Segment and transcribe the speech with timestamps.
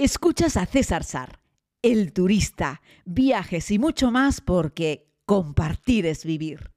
[0.00, 1.40] Escuchas a César Sar,
[1.82, 6.70] el turista, viajes y mucho más porque compartir es vivir.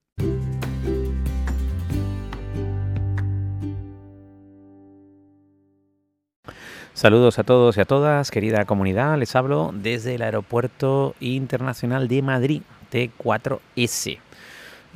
[6.95, 9.19] Saludos a todos y a todas, querida comunidad.
[9.19, 14.17] Les hablo desde el Aeropuerto Internacional de Madrid, T4S.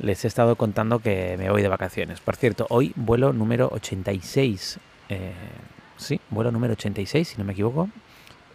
[0.00, 2.18] Les he estado contando que me voy de vacaciones.
[2.18, 4.80] Por cierto, hoy vuelo número 86.
[5.10, 5.32] Eh,
[5.96, 7.88] sí, vuelo número 86, si no me equivoco.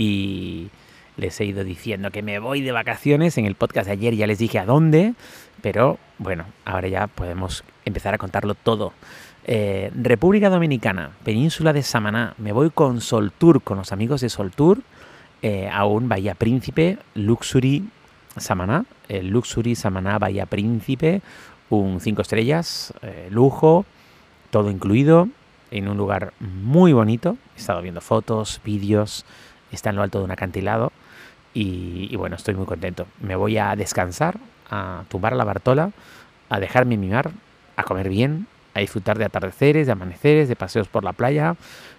[0.01, 0.71] Y
[1.15, 3.37] les he ido diciendo que me voy de vacaciones.
[3.37, 5.13] En el podcast de ayer ya les dije a dónde.
[5.61, 8.93] Pero bueno, ahora ya podemos empezar a contarlo todo.
[9.45, 12.33] Eh, República Dominicana, península de Samaná.
[12.39, 14.81] Me voy con Sol Tour, con los amigos de Sol Tour,
[15.43, 17.87] eh, a un Bahía Príncipe, Luxury
[18.37, 18.85] Samaná.
[19.07, 21.21] El Luxury Samaná Bahía Príncipe,
[21.69, 23.85] un 5 estrellas, eh, lujo,
[24.49, 25.29] todo incluido,
[25.69, 27.37] en un lugar muy bonito.
[27.55, 29.25] He estado viendo fotos, vídeos,
[29.75, 30.91] está en lo alto de un acantilado.
[31.53, 33.07] Y, bueno, estoy muy contento.
[33.19, 34.37] Me voy a descansar,
[34.69, 35.91] a tumbar la Bartola,
[36.49, 37.31] a dejarme mimar,
[37.75, 41.55] a comer bien, a disfrutar de atardeceres, de amaneceres, de paseos por la playa.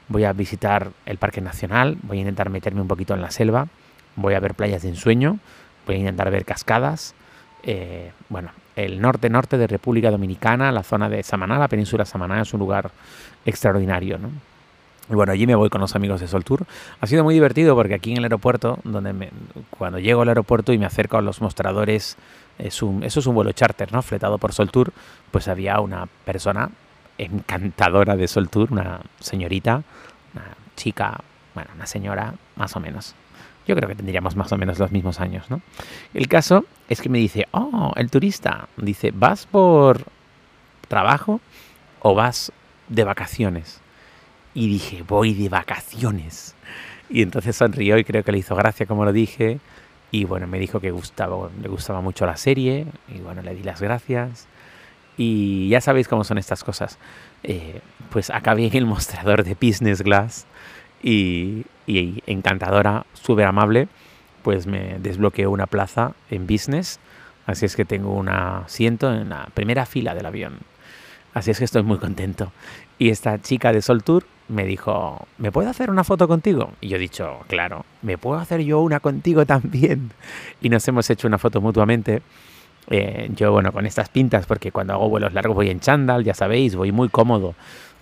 [0.08, 3.68] Voy a visitar el Parque Nacional, voy a intentar meterme un poquito en la selva,
[4.16, 5.38] voy a ver playas de ensueño,
[5.86, 7.14] voy a intentar ver cascadas.
[7.62, 12.54] Eh, bueno, el norte-norte de República Dominicana, la zona de Samaná, la península Samaná, es
[12.54, 12.90] un lugar
[13.44, 14.30] extraordinario, ¿no?
[15.12, 16.64] Y bueno, allí me voy con los amigos de Sol Tour.
[17.02, 19.28] Ha sido muy divertido porque aquí en el aeropuerto, donde me,
[19.68, 22.16] cuando llego al aeropuerto y me acerco a los mostradores,
[22.58, 24.00] es un, eso es un vuelo charter, ¿no?
[24.00, 24.90] Fletado por Sol Tour,
[25.30, 26.70] pues había una persona
[27.18, 29.82] encantadora de Sol Tour, una señorita,
[30.32, 31.20] una chica,
[31.54, 33.14] bueno, una señora más o menos.
[33.66, 35.60] Yo creo que tendríamos más o menos los mismos años, ¿no?
[36.14, 40.06] El caso es que me dice, oh, el turista, dice, ¿vas por
[40.88, 41.42] trabajo
[42.00, 42.50] o vas
[42.88, 43.81] de vacaciones?
[44.54, 46.54] Y dije, voy de vacaciones.
[47.08, 49.60] Y entonces sonrió y creo que le hizo gracia como lo dije.
[50.10, 52.86] Y bueno, me dijo que gustaba, le gustaba mucho la serie.
[53.08, 54.46] Y bueno, le di las gracias.
[55.16, 56.98] Y ya sabéis cómo son estas cosas.
[57.42, 57.80] Eh,
[58.10, 60.46] pues acabé en el mostrador de Business Glass.
[61.02, 63.88] Y, y encantadora, súper amable,
[64.42, 67.00] pues me desbloqueó una plaza en Business.
[67.46, 70.58] Así es que tengo un asiento en la primera fila del avión.
[71.34, 72.52] Así es que estoy muy contento.
[72.98, 76.72] Y esta chica de Sol Tour me dijo, ¿me puedo hacer una foto contigo?
[76.80, 80.12] Y yo he dicho, claro, ¿me puedo hacer yo una contigo también?
[80.60, 82.22] Y nos hemos hecho una foto mutuamente.
[82.88, 86.34] Eh, yo, bueno, con estas pintas, porque cuando hago vuelos largos voy en chándal, ya
[86.34, 87.54] sabéis, voy muy cómodo.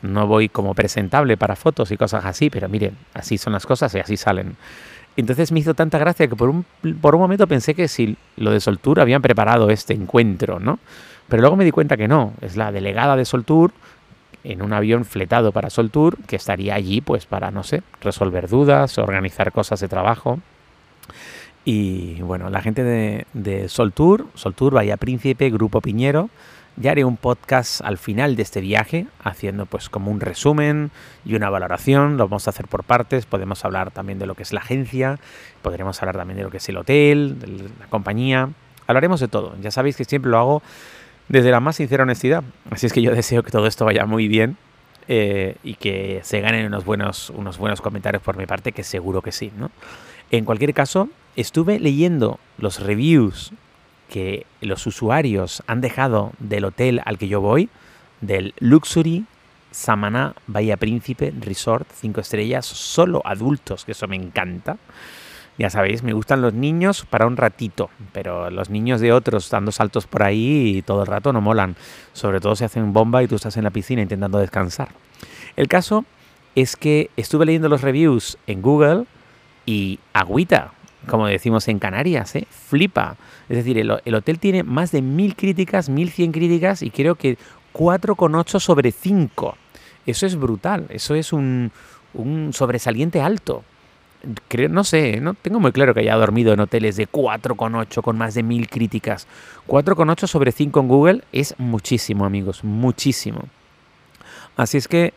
[0.03, 3.95] No voy como presentable para fotos y cosas así, pero miren, así son las cosas
[3.95, 4.57] y así salen.
[5.16, 6.65] Entonces me hizo tanta gracia que por un,
[7.00, 10.78] por un momento pensé que si lo de Soltour habían preparado este encuentro, ¿no?
[11.28, 13.72] Pero luego me di cuenta que no, es la delegada de Soltour
[14.43, 18.99] en un avión fletado para Soltour que estaría allí pues para, no sé, resolver dudas,
[18.99, 20.41] organizar cosas de trabajo.
[21.65, 26.31] Y bueno, la gente de, de Soltour, Soltour, Bahía Príncipe, Grupo Piñero,
[26.81, 30.91] ya haré un podcast al final de este viaje, haciendo pues como un resumen
[31.25, 32.17] y una valoración.
[32.17, 33.27] Lo vamos a hacer por partes.
[33.27, 35.19] Podemos hablar también de lo que es la agencia,
[35.63, 37.37] podremos hablar también de lo que es el hotel,
[37.79, 38.49] la compañía.
[38.87, 39.55] Hablaremos de todo.
[39.61, 40.63] Ya sabéis que siempre lo hago
[41.29, 42.43] desde la más sincera honestidad.
[42.71, 44.57] Así es que yo deseo que todo esto vaya muy bien
[45.07, 49.21] eh, y que se ganen unos buenos, unos buenos comentarios por mi parte, que seguro
[49.21, 49.53] que sí.
[49.57, 49.71] ¿no?
[50.31, 53.53] En cualquier caso, estuve leyendo los reviews
[54.10, 57.71] que los usuarios han dejado del hotel al que yo voy,
[58.21, 59.25] del Luxury
[59.71, 64.76] Samaná Bahía Príncipe Resort 5 estrellas, solo adultos, que eso me encanta.
[65.59, 69.72] Ya sabéis, me gustan los niños para un ratito, pero los niños de otros dando
[69.72, 71.76] saltos por ahí y todo el rato no molan.
[72.12, 74.88] Sobre todo si hacen bomba y tú estás en la piscina intentando descansar.
[75.56, 76.04] El caso
[76.54, 79.04] es que estuve leyendo los reviews en Google
[79.66, 80.72] y agüita,
[81.09, 82.47] como decimos en Canarias, ¿eh?
[82.50, 83.16] flipa.
[83.49, 87.15] Es decir, el, el, hotel tiene más de mil críticas, mil cien críticas y creo
[87.15, 87.38] que
[87.75, 89.56] 4,8 sobre 5.
[90.06, 91.72] Eso es brutal, eso es un,
[92.15, 93.65] un sobresaliente alto.
[94.49, 98.19] Creo, no sé, no tengo muy claro que haya dormido en hoteles de 4,8 con
[98.19, 99.26] más de mil críticas.
[99.67, 103.44] 4,8 sobre 5 en Google es muchísimo, amigos, muchísimo.
[104.56, 105.14] Así es que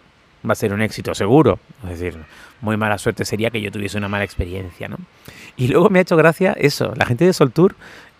[0.47, 1.59] va a ser un éxito seguro.
[1.83, 2.17] Es decir,
[2.61, 4.97] muy mala suerte sería que yo tuviese una mala experiencia, ¿no?
[5.57, 7.75] Y luego me ha hecho gracia eso, la gente de Sol Tour,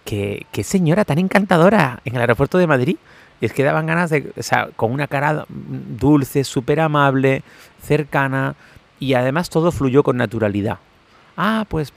[0.06, 2.98] que, que señora tan encantadora en el aeropuerto de Madrid.
[3.42, 7.44] Es que daban ganas de, o sea, con una cara dulce, súper amable,
[7.82, 8.56] cercana,
[9.00, 10.78] y además todo fluyó con naturalidad.
[11.36, 11.92] Ah, pues,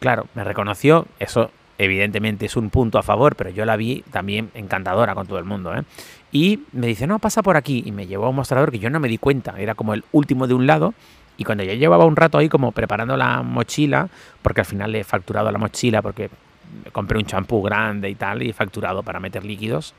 [0.00, 4.50] claro, me reconoció, eso evidentemente es un punto a favor, pero yo la vi también
[4.54, 5.74] encantadora con todo el mundo.
[5.74, 5.82] ¿eh?
[6.30, 7.82] Y me dice, no, pasa por aquí.
[7.86, 10.04] Y me llevó a un mostrador que yo no me di cuenta, era como el
[10.12, 10.94] último de un lado.
[11.36, 14.08] Y cuando ya llevaba un rato ahí como preparando la mochila,
[14.42, 16.30] porque al final le he facturado la mochila porque
[16.92, 19.94] compré un champú grande y tal, y he facturado para meter líquidos.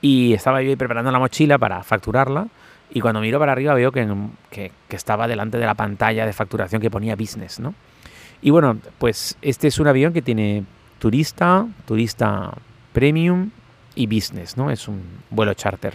[0.00, 2.48] Y estaba yo ahí preparando la mochila para facturarla.
[2.90, 4.06] Y cuando miro para arriba veo que,
[4.50, 7.74] que, que, estaba delante de la pantalla de facturación que ponía business, ¿no?
[8.42, 10.64] Y bueno, pues este es un avión que tiene
[10.98, 12.52] turista, turista
[12.92, 13.50] premium
[13.94, 14.70] y business, ¿no?
[14.70, 15.94] Es un vuelo charter.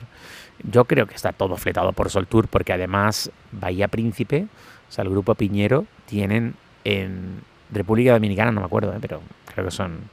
[0.63, 4.47] Yo creo que está todo fletado por Soltour porque además Bahía Príncipe,
[4.89, 7.41] o sea, el grupo Piñero, tienen en
[7.71, 8.99] República Dominicana, no me acuerdo, ¿eh?
[9.01, 9.21] pero
[9.53, 10.09] creo que son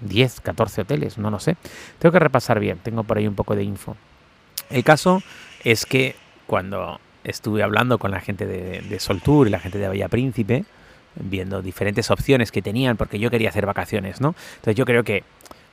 [0.00, 1.56] 10, 14 hoteles, no lo sé.
[1.98, 3.96] Tengo que repasar bien, tengo por ahí un poco de info.
[4.70, 5.22] El caso
[5.64, 6.16] es que
[6.46, 10.64] cuando estuve hablando con la gente de, de Soltour y la gente de Bahía Príncipe,
[11.16, 14.34] viendo diferentes opciones que tenían, porque yo quería hacer vacaciones, ¿no?
[14.56, 15.24] Entonces yo creo que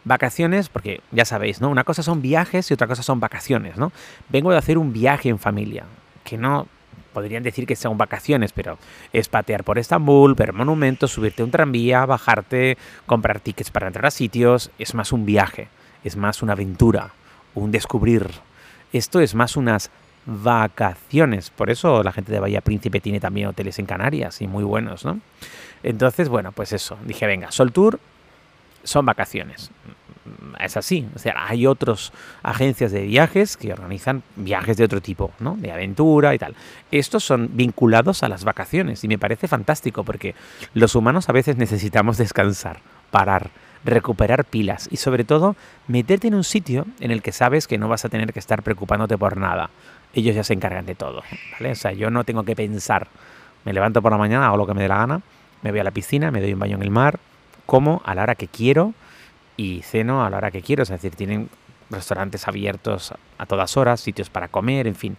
[0.04, 1.70] vacaciones, porque ya sabéis, ¿no?
[1.70, 3.92] Una cosa son viajes y otra cosa son vacaciones, ¿no?
[4.30, 5.86] Vengo de hacer un viaje en familia,
[6.24, 6.68] que no
[7.14, 8.78] podrían decir que son vacaciones, pero
[9.14, 14.08] es patear por Estambul, ver monumentos, subirte a un tranvía, bajarte, comprar tickets para entrar
[14.08, 15.70] a sitios, es más un viaje,
[16.04, 17.12] es más una aventura,
[17.54, 18.30] un descubrir.
[18.92, 19.90] Esto es más unas
[20.26, 21.50] vacaciones.
[21.50, 25.06] Por eso la gente de Bahía Príncipe tiene también hoteles en Canarias y muy buenos,
[25.06, 25.20] ¿no?
[25.84, 26.98] Entonces, bueno, pues eso.
[27.06, 28.00] Dije, venga, Sol Tour
[28.84, 29.72] son vacaciones.
[30.60, 31.08] Es así.
[31.16, 35.56] O sea, hay otras agencias de viajes que organizan viajes de otro tipo, ¿no?
[35.58, 36.56] De aventura y tal.
[36.92, 40.36] Estos son vinculados a las vacaciones y me parece fantástico porque
[40.74, 42.80] los humanos a veces necesitamos descansar,
[43.12, 43.50] parar,
[43.84, 45.56] recuperar pilas y sobre todo
[45.88, 48.64] meterte en un sitio en el que sabes que no vas a tener que estar
[48.64, 49.70] preocupándote por nada
[50.14, 51.72] ellos ya se encargan de todo, ¿vale?
[51.72, 53.08] O sea, yo no tengo que pensar.
[53.66, 55.22] Me levanto por la mañana, hago lo que me dé la gana,
[55.62, 57.20] me voy a la piscina, me doy un baño en el mar,
[57.66, 58.94] como a la hora que quiero
[59.58, 60.84] y ceno a la hora que quiero.
[60.84, 61.50] Es decir, tienen
[61.90, 65.18] restaurantes abiertos a todas horas, sitios para comer, en fin.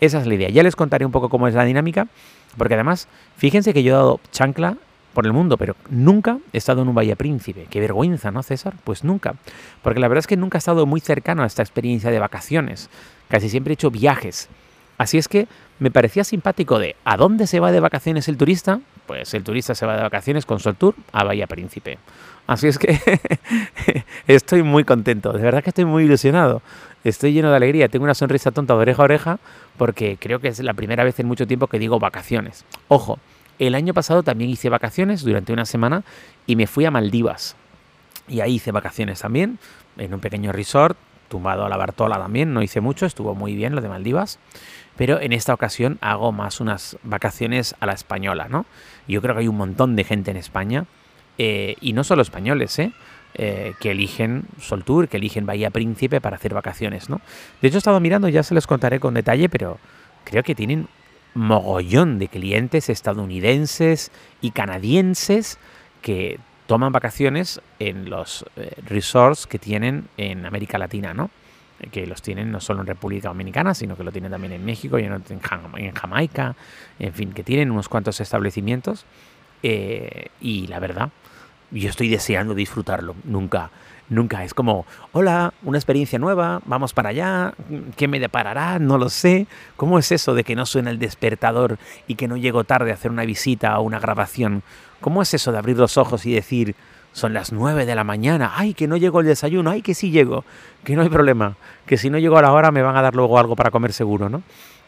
[0.00, 0.48] Esa es la idea.
[0.48, 2.08] Ya les contaré un poco cómo es la dinámica,
[2.56, 4.76] porque además, fíjense que yo he dado chancla
[5.12, 7.66] por el mundo, pero nunca he estado en un Valle Príncipe.
[7.68, 8.74] Qué vergüenza, ¿no, César?
[8.84, 9.34] Pues nunca.
[9.82, 12.88] Porque la verdad es que nunca he estado muy cercano a esta experiencia de vacaciones.
[13.28, 14.48] Casi siempre he hecho viajes.
[14.96, 15.48] Así es que
[15.78, 18.80] me parecía simpático de ¿a dónde se va de vacaciones el turista?
[19.08, 21.98] Pues el turista se va de vacaciones con Sol Tour a Bahía Príncipe.
[22.46, 23.00] Así es que
[24.26, 26.60] estoy muy contento, de verdad que estoy muy ilusionado.
[27.04, 29.38] Estoy lleno de alegría, tengo una sonrisa tonta de oreja a oreja
[29.78, 32.66] porque creo que es la primera vez en mucho tiempo que digo vacaciones.
[32.88, 33.18] Ojo,
[33.58, 36.02] el año pasado también hice vacaciones durante una semana
[36.46, 37.56] y me fui a Maldivas.
[38.28, 39.58] Y ahí hice vacaciones también,
[39.96, 40.98] en un pequeño resort
[41.28, 44.38] tumbado a la Bartola también, no hice mucho, estuvo muy bien lo de Maldivas,
[44.96, 48.66] pero en esta ocasión hago más unas vacaciones a la española, ¿no?
[49.06, 50.86] Yo creo que hay un montón de gente en España,
[51.38, 52.92] eh, y no solo españoles, ¿eh?
[53.34, 53.74] ¿eh?
[53.80, 57.20] que eligen Sol Tour, que eligen Bahía Príncipe para hacer vacaciones, ¿no?
[57.62, 59.78] De hecho, he estado mirando, ya se los contaré con detalle, pero
[60.24, 60.88] creo que tienen
[61.34, 64.10] mogollón de clientes estadounidenses
[64.40, 65.58] y canadienses
[66.02, 71.30] que toman vacaciones en los eh, resorts que tienen en América Latina, ¿no?
[71.90, 74.98] que los tienen no solo en República Dominicana, sino que lo tienen también en México
[74.98, 76.56] y en, Jamaica,
[76.98, 79.06] en fin, que tienen unos cuantos establecimientos.
[79.62, 81.10] Eh, y la verdad,
[81.70, 83.14] yo estoy deseando disfrutarlo.
[83.24, 83.70] Nunca,
[84.08, 84.44] nunca.
[84.44, 87.54] Es como, hola, una experiencia nueva, vamos para allá,
[87.96, 88.78] ¿qué me deparará?
[88.78, 89.46] No lo sé.
[89.76, 92.94] ¿Cómo es eso de que no suena el despertador y que no llego tarde a
[92.94, 94.62] hacer una visita o una grabación?
[95.00, 96.74] ¿Cómo es eso de abrir los ojos y decir,
[97.12, 100.10] son las 9 de la mañana, ay, que no llego el desayuno, ay, que sí
[100.10, 100.44] llego,
[100.84, 103.14] que no hay problema, que si no llego a la hora me van a dar
[103.14, 104.42] luego algo para comer seguro, ¿no?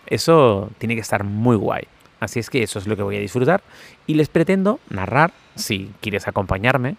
[0.06, 1.84] Eso tiene que estar muy guay.
[2.20, 3.62] Así es que eso es lo que voy a disfrutar
[4.06, 6.96] y les pretendo narrar, si quieres acompañarme,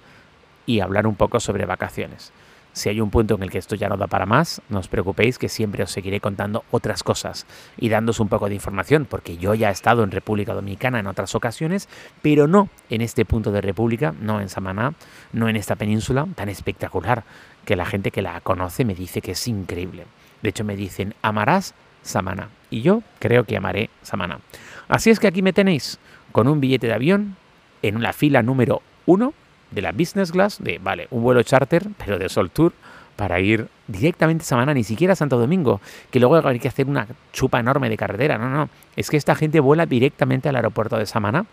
[0.65, 2.31] y hablar un poco sobre vacaciones.
[2.73, 4.87] Si hay un punto en el que esto ya no da para más, no os
[4.87, 7.45] preocupéis que siempre os seguiré contando otras cosas
[7.77, 11.07] y dándos un poco de información, porque yo ya he estado en República Dominicana en
[11.07, 11.89] otras ocasiones,
[12.21, 14.93] pero no en este punto de República, no en Samaná,
[15.33, 17.25] no en esta península tan espectacular,
[17.65, 20.05] que la gente que la conoce me dice que es increíble.
[20.41, 22.49] De hecho me dicen, amarás Samaná.
[22.69, 24.39] Y yo creo que amaré Samaná.
[24.87, 25.99] Así es que aquí me tenéis
[26.31, 27.35] con un billete de avión
[27.81, 29.33] en la fila número uno
[29.71, 32.73] de la business class, de, vale, un vuelo charter, pero de Sol Tour,
[33.15, 36.87] para ir directamente a Samana, ni siquiera a Santo Domingo, que luego hay que hacer
[36.87, 38.37] una chupa enorme de carretera.
[38.37, 41.45] No, no, es que esta gente vuela directamente al aeropuerto de Samana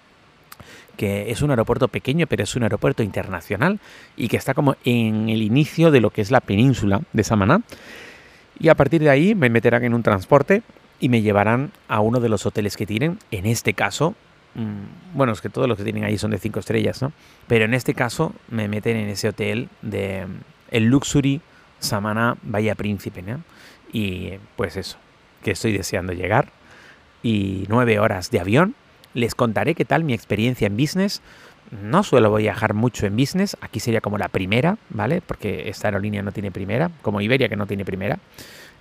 [0.98, 3.78] que es un aeropuerto pequeño, pero es un aeropuerto internacional
[4.16, 7.62] y que está como en el inicio de lo que es la península de Samaná.
[8.58, 10.62] Y a partir de ahí me meterán en un transporte
[10.98, 14.16] y me llevarán a uno de los hoteles que tienen, en este caso
[15.14, 17.12] bueno, es que todos los que tienen ahí son de 5 estrellas, ¿no?
[17.46, 20.40] Pero en este caso me meten en ese hotel de mm,
[20.70, 21.40] el Luxury
[21.78, 23.42] Samana Bahía Príncipe, ¿no?
[23.92, 24.98] Y pues eso,
[25.42, 26.50] que estoy deseando llegar.
[27.22, 28.74] Y nueve horas de avión,
[29.14, 31.22] Les contaré qué tal mi experiencia en business.
[31.82, 35.22] No suelo viajar mucho en business, aquí sería como la primera, ¿vale?
[35.22, 38.18] Porque esta aerolínea no tiene primera, como Iberia que no tiene primera.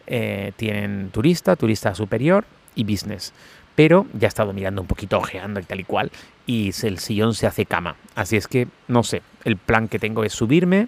[0.06, 2.46] Eh, tienen turista, turista superior
[2.76, 3.34] y business.
[3.78, 6.12] Pero ya he estado mirando un poquito, ojeando y tal y cual,
[6.48, 7.96] y el sillón se hace cama.
[8.16, 10.88] Así es que, no sé, el plan que tengo es subirme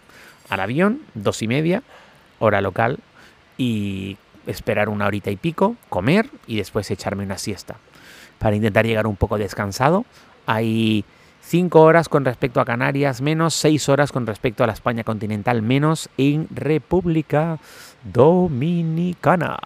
[0.49, 1.83] al avión, dos y media,
[2.39, 2.97] hora local,
[3.59, 4.17] y
[4.47, 7.75] esperar una horita y pico, comer y después echarme una siesta.
[8.39, 10.05] Para intentar llegar un poco descansado.
[10.47, 11.05] Hay
[11.43, 15.61] cinco horas con respecto a Canarias, menos seis horas con respecto a la España continental,
[15.61, 17.59] menos en República
[18.03, 19.59] Dominicana.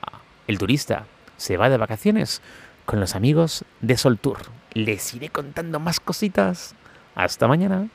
[0.46, 1.06] El turista
[1.38, 2.42] se va de vacaciones
[2.86, 4.40] con los amigos de Sol Tour.
[4.74, 6.76] Les iré contando más cositas.
[7.16, 7.88] Hasta mañana.